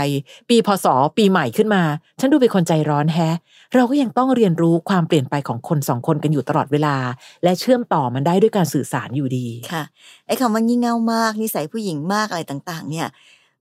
[0.49, 0.85] ปีพศ
[1.17, 1.83] ปีใหม่ขึ้นมา
[2.19, 3.35] ฉันดูเป็นคนใจร้อนแฮะ
[3.75, 6.95] เราก็ยังต้องเรียนรู้ความเปลี่ยนไปของคนสองคนกันอยู่ตลอดเวลา
[7.43, 9.83] และเชื่อมต่อมันได้ด้วยการสื่อสารอยู่ดีค่ะ
[10.27, 13.07] ไอ้คำว่างี่เง่ามากนิสัยผู้หญิงมากอะไรต่าง ๆ เนี่ย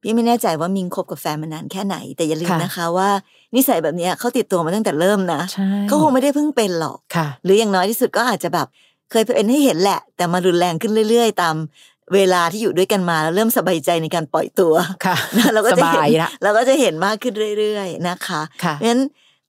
[0.03, 3.09] พี่ไม่แน่ใจว่ามิงคบกับแฟนมานานแค่ไหน แต่อย่าลืมค่ะนะคะว่า
[3.57, 8.67] นิสัยแบบเนี้ยเขาติดตัวมาตั้งแต่เริ่มนะใช่เขาคงไม่ได้เพิ่งเป็นหรอกค่ะหรืออย่างน้อยที่สุดก็อาจจะแบบ
[9.11, 11.57] เคยเป็นให้เห็นแหละ แต่มารุนแรงขึ้นเรื่อย ๆ ตาม
[12.15, 19.03] เวลาที่อยู่ด้วยกันมาแล้วเริ่มสบายใจในการปล่อยตัวค่ะนะเราก็สจะบาเห็นยละเราก็จะเห็นมากขึ้นเรื่อย ๆ นะคะค่ะเพราะฉะนั้น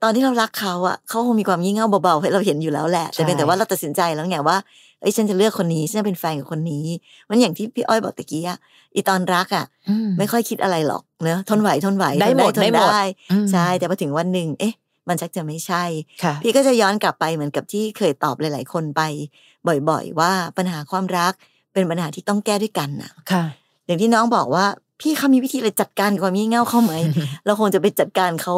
[0.04, 4.58] ตอนที่เรารักเขาอะเขาคงมีความงี่เง่าเบาๆให้เราเห็นอยู่แล้วแหละ แต่เป็นใช่แต่ว่าเราตัดสินใจแล้วไงว่า
[5.02, 6.86] เอ้ยฉันจะเลือกคนนี้ฉันจะเป็นแฟนกับคนนี้
[7.30, 8.58] มันอย่างที่พี่อ้อยบอกตะกี้อะ
[8.96, 12.92] อีตอนรักอะอืมไม่ค่อยคิดอะไรหรอกเนอะทนไหวทนไหวได้ทนหมดทนได้หมด
[13.32, 14.74] อืมใช่แต่พอถึงวันหนึ่งเอ๊ะ
[15.08, 15.84] มันชักจะไม่ใช่
[16.24, 19.02] ค่ะพี่ก็จะย้อนกลับไปเหมือนกับที่เคยตอบหลาย ๆ คนไป
[19.90, 21.34] บ่อย ๆ ว่าปัญหาความรัก
[21.74, 23.44] เป็นปัญหาที่ต้องแก้ด้วยกันน่ะค่ะ
[23.86, 24.66] อย่างที่น้องบอกว่า
[25.02, 26.94] พี่เขามีวิธีอะไรจัดการกับความงี่เง่าเขาไหม
[27.46, 28.56] เราคงจะไปจัดการเขา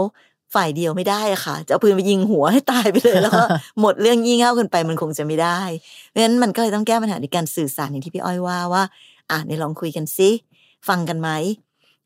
[0.54, 3.44] ฝ่ายเดียวไม่ได้อะค่ะ จะเอาปืนไปยิงหัวให้ตายไปเลยแล้วก็
[3.82, 5.62] หมดเรื่องงี่เง่ากันไปมันคงจะไม่ได้
[6.10, 8.84] เพราะฉะนั้นมันก็เลยต้องแก้ปัญหาในการสื่อสารอย่างที่พี่อ้อยว่าว่า
[9.32, 10.30] อะในลองคุยกันซิ
[10.88, 11.30] ฟังกันไหม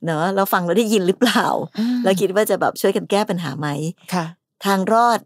[0.05, 1.45] เนอะเราฟังแล้วได้ยินหรือเปล่า
[1.79, 3.67] อืมเราคิดว่าจะแบบช่วยกันแก้ปัญหาไหม
[4.13, 4.25] ค่ะ
[4.65, 5.19] ทางรอด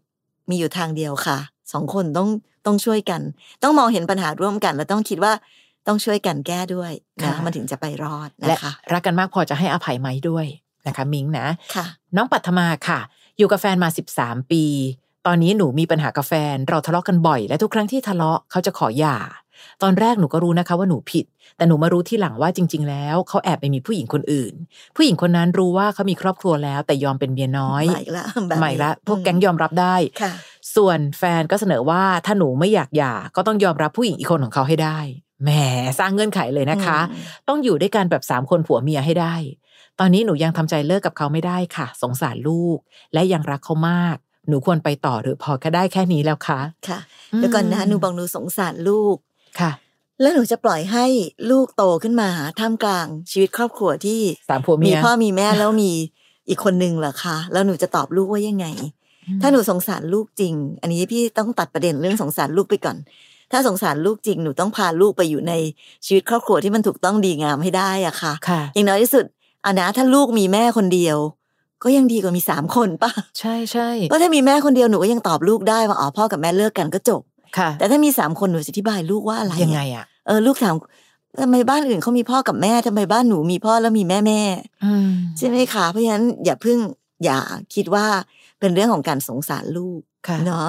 [0.50, 1.38] มีอยู่ทางเดียวค่ะ
[1.74, 2.30] สองคนต้อง
[2.66, 3.22] ต้องช่วยกัน
[3.64, 5.34] ต้องมองเห็นปัญหาร่วมกัน แล้วต้องคิดว่า
[5.88, 6.92] ต้องช่วยกันแก้ด้วย
[7.24, 10.46] นะค่ะมันถึงจะไปรอดและนะคะรักกันมากพอจะให้อภัยไหมด้วย
[10.88, 13.00] นะคะมิงนะค่ะน้องปัทมาค่ะ
[13.38, 14.64] อยู่กับแฟนมา 13 ปี
[15.26, 19.18] ตอนนี้หนูมีปัญหากับแฟน เราทะเลาะกันบ่อย และทุกครั้งที่ทะเลาะเขาจะขอหย่า
[19.84, 21.26] ตอนแรกหนูก็รู้นะคะว่าหนูผิด
[21.58, 24.54] แต่หนูมารู้ที่หลังว่าจริง ๆ แล้วเขาแอบไปมีผู้หญิงคนอื่น
[24.96, 30.32] ผู้หญิงคนนั้นรู้ว่าเขามีครอบครัวแล้ว แต่ยอมเป็นเมียน้อยใหม่ละแบบนี้ใหม่ละพวกแก๊งยอมรับได้ค่ะ
[30.76, 35.00] ส่วนแฟนก็เสนอว่าถ้าหนูไม่อยากหย่าก็ต้องยอมรับผู้หญิงอีกคนของเขาให้ได้
[35.44, 35.50] แหม
[36.00, 39.36] สร้างเงื่อนไขเลยนะคะอืมต้องอยู่ด้วยกันแบบสามคนผัวเมียให้ได้
[40.00, 42.78] ตอนนี้หนูยังทำใจเลิกกับเขาไม่ได้ค่ะ สงสารลูก
[43.14, 44.16] และยังรักเขามาก
[44.48, 47.00] หนูควรไปต่อหรือพอแค่ได้แค่นี้แล้วคะค่ะ
[47.38, 49.16] เดี๋ยวก่อนนะหนูบอกหนูสงสารลูก
[49.60, 49.72] ค่ะ
[50.22, 51.06] แล้วหนูจะปล่อยให้
[51.52, 55.92] ลูกโตขึ้นมาท่ามกลางชีวิตครอบครัวที่สามผัวเมีมียพ่อมีแม่แล้วมี
[56.50, 58.68] อีกคนนึงเหรอคะแล้วหนูจะตอบลูกว่ายังไง
[59.42, 62.98] ถ้าหนูสงสารลูกจริง อันนี้พี่ต้องตัดประเด็นเรื่องสงสารลูกไปก่อน
[63.52, 65.54] ถ้าสงสารลูกจริงหนูต้องพาลูกไปอยู่ใน
[66.06, 69.26] ชีวิตครอบครัวที่มันถูกต้องดีงามให้ได้อะค่ะค่ะอย่างน้อยที่สุด
[69.66, 71.18] อะนะถ้าลูกมีแม่คนเดียว
[71.84, 77.22] ก็ยังดีกว่ามีสามคนป่ะ ใช่ใช่เพราะถ้ามีแม่คนเดียวหนูก็ยังตอบลูกได้ว่าอ๋อพ่อกับแม่เลิกกันก็จบ
[77.58, 80.76] ค่ะ แต่ถ้ามีสามคนหนูจะอธิบายลูกว่าอะไรอะยังไงอะเออลูกถาม
[81.42, 84.42] ทำไมบ้านอื่นเขามีพ่อกับแม่ทำไมบ้านหนูมีพ่อแล้วมีแม่แม่
[84.86, 86.78] อืมใช่ไหมคะเพราะฉะนั้นอย่าเพิ่ง
[87.24, 87.40] อย่า
[87.76, 88.06] คิดว่า
[88.60, 90.68] เป็นเรื่องของการสงสารลูกค่ะเนาะ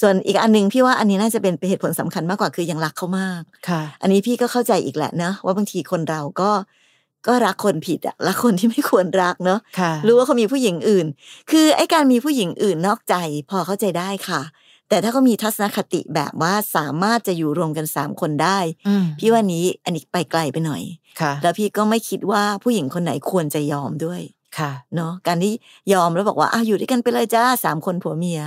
[0.00, 6.50] ส่วนอีกอันหนึงพี่ว่าอันนี้น่าจะเป็นเหตุผลสำคัญมากกว่าคือยังรักเขามากค่ะ อันนี้พี่ก็เข้าใจอีกแหละนะว่าบางทีคนเราก็
[7.26, 11.06] ก็รักคนผิดอะรักคนที่ไม่ควรรักเนาะค่ะรู้ว่าเขามีผู้หญิงอื่น
[11.50, 13.14] คือไอ้การมีผู้หญิงอื่นนอกใจ
[13.50, 14.42] พอเข้าใจได้ค่ะ
[14.88, 18.58] แต่ถ้าเขามีทัศนคติแบบว่าสามารถจะอยู่รวมกันสามคนได้
[18.88, 20.82] อืมพี่ว่านี้อันนี้ไปไกลไปหน่อย
[21.20, 24.20] ค่ะแล้วพี่ก็ไม่คิดว่าผู้หญิงคนไหนควรจะยอมด้วย
[24.58, 25.52] ค่ะเนาะการที่
[25.92, 28.40] ยอมแล้วบอกว่าอะอยู่ด้วยกันไปเลยจ้าสามคนผัวเมีย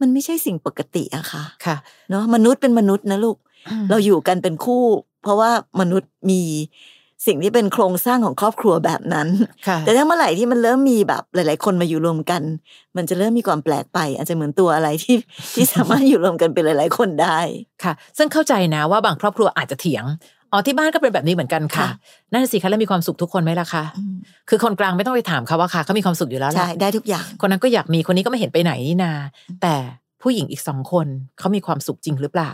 [0.00, 1.76] มันไม่ใช่สิ่งปกติอะค่ะค่ะ
[2.10, 3.36] เนาะมนุษย์เป็นมนุษย์นะลูก
[3.90, 4.84] เราอยู่กันเป็นคู่
[5.22, 6.42] เพราะว่ามนุษย์มี
[7.26, 9.28] สิ่งที่เป็นโครงสร้างของครอบครัวแบบนั้น
[9.68, 12.42] ค่ะแต่ถ้าเมื่อไหร่ที่มันเริ่มมีแบบหลาย ๆ คนมาอยู่รวมกัน
[12.96, 15.16] มันจะเริ่มมีความแปลกไป อาจจะเหมือนตัวอะไรที่
[15.54, 17.38] ที่สามารถอยู่รวมกันเป็นหลาย ๆ คนได้
[17.84, 20.04] ค่ะ ซึ่งเข้าใจนะว่าบางครอบครัวอาจจะเถียง
[20.52, 21.90] อ๋อที่บ้านก็เป็นแบบนี้เหมือนกันค่ะค่ะ
[22.32, 23.84] นั่นนะสิคะแล้วมีความสุขทุกคนไหมล่ะคะ
[24.48, 29.12] คือคนกลางไม่ต้องไปถามเขาว่าค่ะเขามีความสุขอยู่แล้วใช่ล่ะได้ทุกอย่างคนนั้นก็อยากมีคนนี้ก็ไม่เห็นไปไหนนี่นา
[29.62, 29.74] แต่
[30.22, 31.06] ผู้หญิงอีกสองคน
[31.38, 32.52] เขามีความสุขจริงหรือเปล่า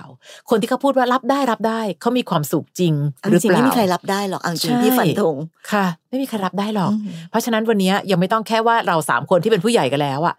[0.51, 5.37] คนที่เขาพูดว่ารับได้รับได้เขามีความสุขจริงเอาหรือจริงเปๆล่าไม่มีใครรับได้หรอกเอาจริงใช่ๆพี่ฟันธง
[5.73, 10.37] ค่ะ ไม่มีใครรับได้หรอกอืมเพราะฉะนั้นวันนี้ยังไม่ต้องแค่ว่าเราสามคนที่เป็นผู้ใหญ่กันแล้วอะ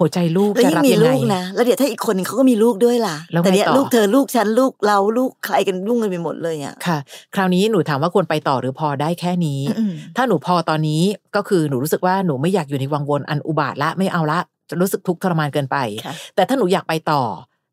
[0.00, 6.98] หัวใจลูกแล้วจะยิ่รังบมียังไงลูกนะแล้วเดี๋ยวถ้าอีกคนหนึงเขาก็มีลูกด้วยล่ะแล้วไงแต่เนี้ยต่อลูกเธอลูกฉันลูกเราลูกใครกันยุ่งกันไปหมดเลยอะค่ะ
[7.34, 11.02] คราวนี้หนูถามว่าควรไปต่อหรือพอได้แค่นี้อืมถ้าหนูพอตอนนี้
[11.36, 14.46] ก็คือหนูรู้สึกว่าหนูไม่อยากอยู่ในวังวนอันอุบาทละไม่เอาละจะ
[14.80, 17.22] รู้สึกทุกข์ทรมานเกินไปค่ะแต่ถ้าหนูอยากไปต่อ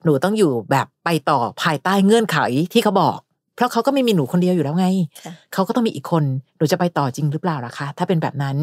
[0.03, 2.37] หนูต้องอยู่แบบไปต่อภายใต้เงื่อนไข
[2.73, 3.17] ที่เขาบอก
[3.55, 4.87] เพราะเขาก็ไม่มีหนูคนเดียวอยู่แล้วไง
[5.25, 6.23] ค่ะเขาก็ต้องมีอีกคน
[6.57, 8.57] หนูจะไปต่อจริงหรือเปล่าล่ะคะ ถ้าเป็นแบบนั้น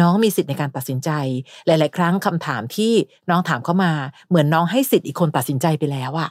[0.00, 1.10] น้องมีสิทธิ์ในการตัดสินใจ
[1.66, 2.92] หลาย ๆ ครั้งคำถามที่
[3.30, 3.92] น้องถามเข้ามา
[4.28, 6.30] เหมือนน้องให้สิทธิ์อีกคนตัดสินใจไปแล้วอะ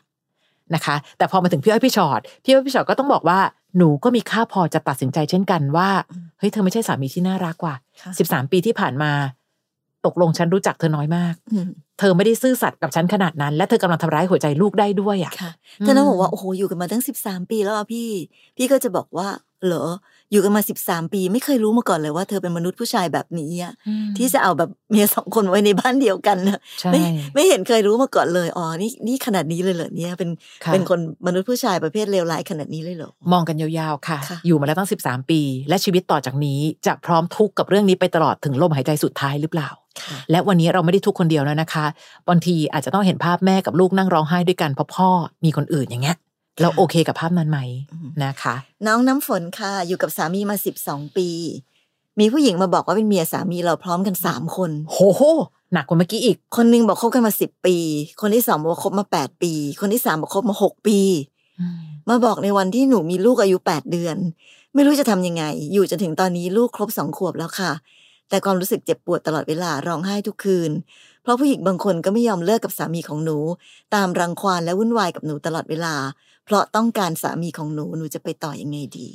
[0.76, 3.40] นะคะ แต่พอมาถึงพี่อ้อยพี่ชอตพี่อ้อยพี่ชอตก็ต้องบอกว่า
[3.78, 5.90] หนูก็มีค่าพอจะตัดสินใจเช่นกันว่า
[6.40, 9.12] เฮ้ยเธอไม่ใช่สามีที่น่ารักว่ะค่ะสิบสามปีที่ผ่านมา
[10.06, 11.68] ตกลงฉันรู้จักเธอน้อยมากอืม
[12.00, 18.08] เธอไม่ได้ซื่อสัตย์กับฉันขนาดนั้น และเธอกำลังทำร้ายหัวใจลูกได้ด้วยอะค่ะอืมถ้าน้องบอกว่าโอ้โหอยู่กันมาตั้งสิบสามปีแล้วอะพี่
[18.58, 19.28] พี่ก็จะบอกว่า
[19.68, 19.86] เหรอ
[20.32, 23.74] อยู่กันมาสิบสามปี ไม่เคยรู้มาก่อนเลยว่าเธอเป็นมนุษย์ผู้ชายแบบนี้อะ
[24.18, 27.02] ที่จะเอาแบบเมียสองคนไว้ในบ้านเดียวกันนะใช่ไม่
[27.34, 30.30] ไม่เห็นเคยรู้มาก่อนเลยอ๋อนี่นี่ขนาดนี้เลยเหรอเนี่ยเป็น
[30.66, 39.70] ค่ะเป็นคนมนุษย์ผู้ชายประเภทเลวร้ายขนาดนี้เลยเหรอมองกันยาวๆค่ะค่ะอยู่มาแล้วตั้ง13ปี และชีวิตต่อจากนี้จะพร้อมทุกข์กับเรื่องนี้ไปตลอดถึงลมหายใจสุดท้ายหรือเปล่า
[40.02, 41.86] ค่ะและวันนี้เราไม่ได้ทุกข์คนเดียวแล้วนะคะ
[42.30, 45.10] บางทีอาจจะต้องเห็นภาพแม่กับลูกนั่งร้องไห้ด้วยกันเพราะพ่อ
[45.46, 46.18] มีคนอื่นอย่างเงี้ย
[46.60, 47.60] เราโอเคกับภาพนั้นไหม
[47.92, 48.56] อืมนะคะ
[48.88, 51.28] น้องน้ำฝนค่ะ อยู่กับสามีมาสิบสองปี
[52.20, 55.22] มีผู้หญิงมาบอกว่าเป็นเมียสามีเราพร้อมกันสามคน โหโห
[55.74, 57.76] หนักกว่าเมื่อกี้อีก คนหนึงบอกคบกันมาสิบปี
[58.22, 61.00] คนที่สองบอกว่าคบมาแปดปี คนที่สามบอกคบมาหกปี
[62.10, 64.18] มาบอกในวันที่หนูมีลูกอายุแปดเดือน
[64.74, 67.72] ไม่รู้จะทำยังไง อยู่จนถึงตอนนี้ลูกครบสองขวบแล้วค่ะ
[68.30, 70.72] แต่ความรู้สึกเจ็บปวดตลอดเวลาร้องไห้ทุกคืน
[71.22, 73.38] เพราะผู้หญิงบางคนก็ไม่ยอมเลิกกับสามีของหนู
[73.96, 75.96] ตามรังควานและวุ่นวายกับหนูตลอดเวลา
[76.31, 79.08] เพ ราะต้องการสามีของหนูหนูจะไปต่อยังไงดี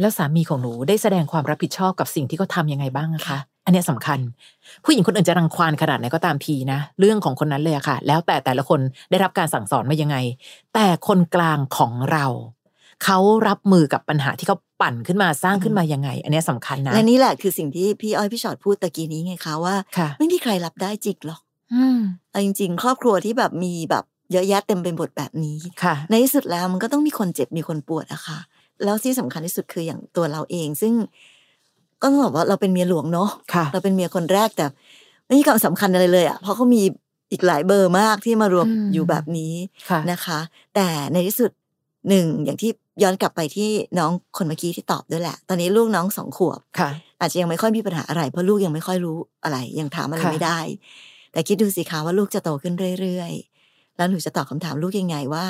[0.00, 4.18] แล้วสามีของหนูได้แสดงความรับผิดชอบกับสิ่งที่เขาทำยังไงบ้างอะคะอันเนี้ยสำคัญ
[4.84, 8.80] ผู้หญิงคนอื่นจะรังควานขนาดไหนก็ตามทีนะ เรื่องของคนนั้นเลยอะค่ะ แล้วแต่แต่ละคน
[9.10, 10.16] ได้รับการสั่งสอนมายังไง
[10.74, 12.26] แต่คนกลางของเรา
[13.04, 21.40] เขารับมือกับปัญหาที่เขาปั่นขึ้นมาสร้างขึ้นมายังไง อันเนี้ยสำคัญนะและนี่แหละคือสิ่งที่พี่อ้อยพี่ชอดพูดตะกี้นี้ไงคะว่าค่ะไม่มีใครรับได้จริงหรอก
[21.74, 21.98] อืม
[22.30, 28.38] เอาจริง ๆ ครอบครัวที่แบบมีแบบ เยอะแยะเต็มไปหมดแบบนี้ค่ะ ในที่สุดแล้วมันก็ต้องมีคนเจ็บมีคนปวดอะค่ะ
[28.84, 30.92] แล้วที่สำคัญที่สุดคืออย่างตัวเราเอง ซึ่ง
[32.02, 34.66] ก็ต้องบอกว่าเราเป็นเมียหลวงเนาะค่ะเราเป็นเมียคนแรกแต่
[35.26, 36.82] ไม่มีความสำคัญอะไรเลยอะเพราะเขามี
[37.32, 39.54] อีกหลายเบอร์มากที่มารวมอืมอยู่แบบนี้
[39.88, 40.38] ค่ะนะคะ
[40.74, 41.50] แต่ในที่สุด
[42.08, 42.70] หนึ่งอย่างที่
[43.02, 50.58] ย้อนกลับไปที่น้องคนเมื่อกี้ที่ตอบด้วยแหละ ตอนนี้ลูกน้องสองขวบค่ะอาจจะยังไม่ค่อยมีปัญหาอะไร เพราะลูกยังไม่ค่อยรู้อะไร ยังถามอะไรค่ะไม่ได้
[51.32, 53.53] แต่คิดดูสิคะว่าลูกจะโตขึ้นเรื่อยๆ
[53.96, 55.44] แล้วหนูจะตอบคำถามลูกยังไงว่า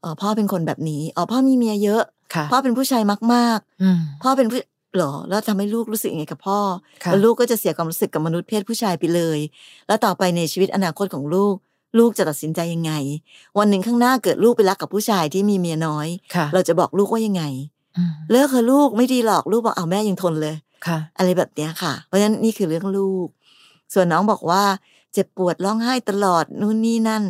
[0.00, 2.02] เออพ่อเป็นคนแบบนี้อ๋อพ่อมีเมียเยอะ
[2.34, 3.02] ค่ะพ่อเป็นผู้ชาย
[3.34, 4.60] มากอืมๆพ่อเป็นผู้
[4.98, 6.58] หรอแล้วทำให้ลูกรู้สึกยังไงกับพ่อ
[7.04, 9.38] ค่ะแล้วลูกก็จะเสียความรู้สึกกับมนุษย์เพศผู้ชายไปเลย
[9.86, 11.54] แล้วต่อไปในชีวิตอนาคตของลูก
[11.98, 12.92] ลูกจะตัดสินใจยังไง
[13.58, 17.42] วันหนึ่งข้างหน้าเกิดลูกไปรักกับผู้ชายที่มีเมียน้อยค่ะเราจะบอกลูกว่ายังไง
[17.96, 20.54] อืมเลิกเถอะลูกไม่ดีหรอกลูกบอกเอาแม่ยังทนเลย
[20.86, 23.26] ค่ะอะไรแบบเนี้ยค่ะ เพราะฉะนั้นนี่คือเรื่องลูก
[23.94, 24.62] ส่วนน้องบอกว่า
[25.12, 27.22] เจ็บปวดร้องไห้ตลอดนู่นนี่นั่น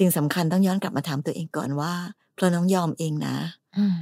[0.00, 1.92] สิ่งสำคัญต้องย้อนกลับมาถามตัวเองก่อนว่า
[2.34, 3.36] เพราะน้องยอมเองนะ
[3.78, 3.96] อืม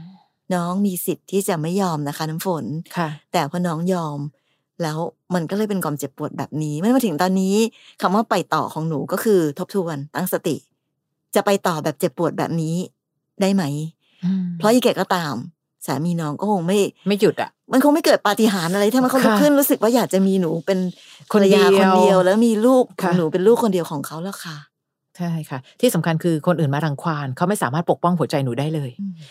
[0.55, 2.65] น้องมีสิทธิ์ที่จะไม่ยอมนะคะ น้ำฝน
[2.97, 4.19] ค่ะแต่พอน้องยอม
[4.83, 4.99] แล้ว
[5.35, 7.57] มันก็เลยเป็นความเจ็บปวดแบบนี้ไม่มาถึงตอนนี้
[8.01, 10.57] คำว่าไปต่อของหนูก็คือทบทวนตั้งสติ
[11.35, 12.77] จะไปต่อแบบเจ็บปวดแบบนี้
[13.41, 13.65] ได้ไหม
[14.25, 15.35] อืมเพราะยี่แกก็ตาม
[15.87, 20.79] สามีน้องก็คงไม่ไม่หยุดอะ มันคงไม่เกิดปาฏิหาริย์อะไร ถ้ามันเขาลุกค่ะขึ้นรู้สึกว่าอยากจะมีหนูเป็น
[21.33, 24.57] คนภรรยาเดียวคนเดียว แล้วมีลูกขอค่ะงหนูเป็นลูกคนเดียวของเขาแล้วค่ะ
[25.19, 28.91] ใช่ค่ะ ที่สำคัญคือคนอื่นมารังควานเขาไม่สามารถปกป้องหัวใจหนูได้เลย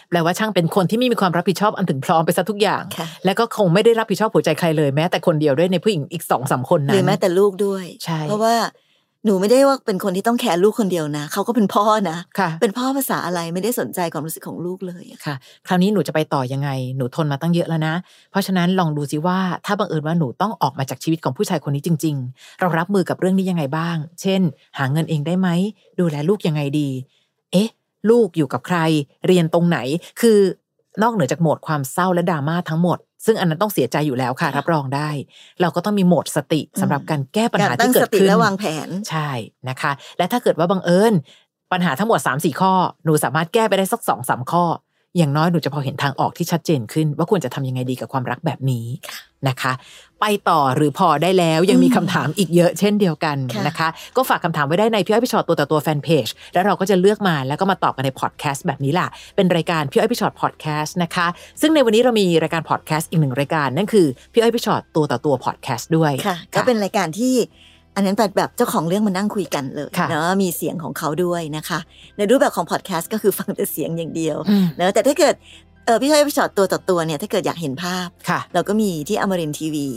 [0.09, 8.55] แปลว่าช่างเป็นคนที่ไม่มีความรับผิดชอบอันถึงพร้อมไปซะทุกอย่างค่ะและก็คงไม่ได้รับผิดชอบหัวใจใครเลยแม้แต่คนเดียวด้วยในผู้หญิงอีกสองสามคนหนั้รือนแม้แต่ลูกด้วยใช่เพราะว่า
[9.25, 15.35] หนูไม่ได้ว่าเป็นคนที่ต้องแคร์ลูกคนเดียวนะเขาก็เป็นพ่อนะค่ะ เป็นพ่อภาษาอะไรไม่ได้สนใจความรู้สึกของลูกเลยอะค่ะ
[15.67, 17.93] คราวนี้หนูจะไปต่อยังไง หนูทนมาตั้งเยอะแล้วนะ
[18.31, 24.41] เพราะฉะนั้นลองดูซิว่าถ้าบังเอิญว่าหนูต้องออกมาจากชีวิตของผู้ชายคนนี้จริง ๆ เรารับมือกับเรื่องนี้ยังไงบ้าง เช่น
[24.77, 25.49] หาเงินเองได้ไหม
[25.99, 26.89] ดูแลลูกยังไงดี
[27.51, 27.69] เอ๊ะ
[28.09, 28.77] ลูกอยู่กับใคร
[29.27, 29.77] เรียนตรงไหน
[30.21, 30.39] คือ
[31.01, 35.09] นอกเหนือจากโหมดความเศร้าและดราม่าทั้งหมด ซึ่งอันนั้นต้องเสียใจอยู่แล้วค่ะ รับรองได้
[35.61, 39.29] เราก็ต้องมีโหมดสติสำหรับการแก้ปัญการหาตั้ที่งเกิสดติขึ้นและวางแผนใช่
[39.69, 41.13] นะคะ และถ้าเกิดว่าบังเอิญ
[41.71, 42.73] ปัญหาทั้งหมดสามสี่ข้อ
[43.05, 44.65] หนูสามารถแก้ไปได้สักสองสามข้อ
[45.17, 48.85] อย่างน้อยหนูจะพอเห็นทางออกที่ชัดเจนขึ้น ว่าควรจะทำยังไงดีกับความรักแบบนี้
[49.47, 49.73] นะคะ
[50.21, 61.27] ไปต่อหรือพอได้แล้วยังมีอืมคำถามอีกเยอะเช่นเดียวกันค่ะนะคะ ก็ฝากคำถามไว้ได้ในพี่อ้อยพี่ฉอดตัวต่อตัวแฟนเพจแล้วเราก็จะเลือกมาแล้วก็มาตอบกันในพอดแคสต์แบบนี้ล่ะ เป็นรายการพี่อ้อยพี่ฉอดพอดแคสต์นะคะ
[61.61, 67.35] ซึ่งในวันนี้เรามีรายการพอดแคสต์อีกหนึ่งรายการนั่นคือพี่อ้อยพี่ฉอดตัวต่อตัวพอดแคสต์ด้วยค่ะก็เป็นรายการที่
[67.97, 71.79] อันนั้นแบบแบบเจ้าของเรื่องมานั่งคุยกันเลยค่ะเนาะมีเสียงของเขาด้วยนะคะ
[72.17, 75.35] ในรูปแบบของพอดแคสต์ก็คือฟังแต่เสียงอย่างเดียวอืมเนอะแต่ถ้าเกิด
[75.85, 79.87] เออพี่อ้อยพี่ฉอดตัวต่อตัวเนี่ยถ้าเกิดอยากเห็นภาพค่ะเราก็มีที่อมรินทร์ทีวี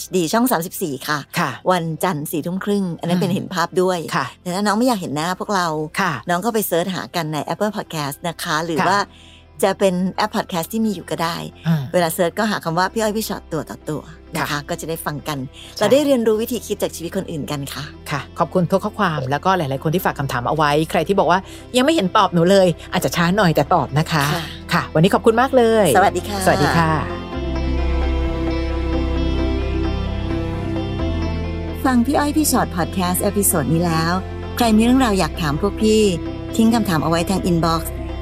[0.00, 5.66] HD ช่อง 34ค่ะค่ะ วันจันทร์สี่ทุ่มครึ่ง อันนั้นเป็นอืมเห็นภาพด้วยค่ะแต่ถ้าน้องไม่อยากเห็นหน้าพวกเรา
[6.00, 8.98] ค่ะน้องก็ไป search หากันใน Apple Podcast นะคะ หรือค่ะว่า
[9.62, 14.02] จะเป็นแอป Podcast ที่มีอยู่ก็ได้อืมเวลา search ก็หาคำว่าพี่อ้อยพี่ฉอดตัวต่อตัว
[14.36, 15.38] นะคะค่ะก็จะได้ฟังกัน
[15.76, 21.38] ใช่เราได้เรียนรู้วิธีคิดจากชีวิตคนอื่นกันค่ะ ค่ะ ขอบคุณทุกข้อความแล้วก็หลาย ๆ คนที่ฝากคำถามเอาไว้ ใครที่บอกว่า
[21.76, 24.42] ยังไม่เห็นตอบหนูเลย อาจจะช้าหน่อยแต่ตอบนะคะ ค่ะ
[24.72, 26.90] ค่ะวันนี้ขอบคุณมากเลย สวัสดีค่ะ สวัสดีค่ะ
[31.84, 34.12] ฟังพี่อ้อยพี่ฉอดพอดแคสต์ episode นี้แล้ว
[34.56, 36.02] ใครมีเรื่องราวอยากถามพวกพี่
[36.56, 37.92] ทิ้งคำถามเอาไว้ทาง inbox